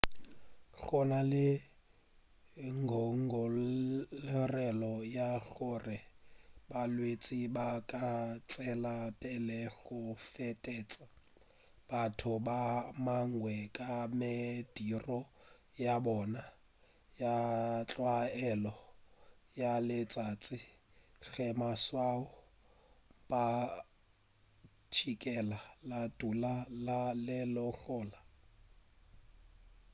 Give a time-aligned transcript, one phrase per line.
[0.85, 1.45] go na le
[2.83, 5.97] ngongorego ya gore
[6.69, 8.07] balwetši ba ka
[8.49, 9.99] tšwela pele go
[10.31, 11.03] fetetša
[11.89, 12.61] batho ba
[13.05, 15.19] bangwe ka mediro
[15.85, 16.43] ya bona
[17.21, 17.35] ya
[17.89, 18.73] tlwaelo
[19.59, 20.59] ya letšatši
[21.31, 22.25] ge maswao
[23.43, 23.45] a
[24.69, 26.53] mpšhikela a ka dula
[26.97, 27.39] a le
[27.81, 28.19] gona